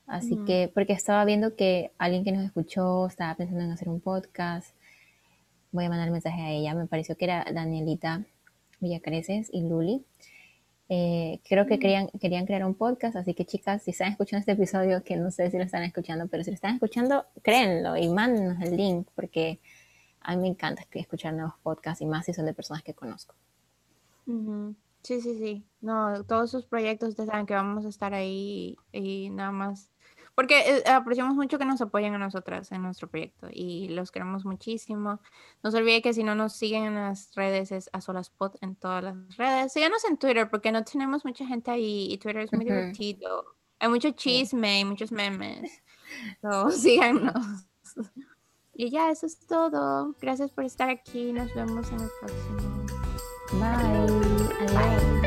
[0.06, 4.00] Así que, porque estaba viendo que alguien que nos escuchó estaba pensando en hacer un
[4.00, 4.76] podcast.
[5.72, 6.74] Voy a mandar mensaje a ella.
[6.74, 8.22] Me pareció que era Danielita
[8.80, 10.04] Villacreces y Luli.
[10.90, 14.52] Eh, creo que querían, querían crear un podcast, así que chicas, si están escuchando este
[14.52, 18.08] episodio, que no sé si lo están escuchando, pero si lo están escuchando, créenlo y
[18.10, 19.58] mándenos el link, porque
[20.20, 23.34] a mí me encanta escuchar nuevos podcasts y más si son de personas que conozco.
[24.26, 24.74] Ujú.
[25.04, 25.66] Sí, sí, sí.
[25.82, 29.90] No, todos sus proyectos, ustedes saben que vamos a estar ahí y, nada más.
[30.34, 34.46] porque eh, apreciamos mucho que nos apoyen a nosotras en nuestro proyecto y los queremos
[34.46, 35.20] muchísimo.
[35.62, 38.76] No se olvide que si no nos siguen en las redes es a Solaspot en
[38.76, 39.74] todas las redes.
[39.74, 43.44] Síganos en Twitter porque no tenemos mucha gente ahí y Twitter es muy divertido.
[43.78, 45.70] Hay mucho chisme y muchos memes.
[46.42, 47.66] So, síganos.
[48.72, 50.14] Y ya, eso es todo.
[50.20, 51.32] Gracias por estar aquí.
[51.32, 52.84] Nos vemos en el próximo.
[53.58, 54.33] Bye.
[54.68, 55.23] Elaine.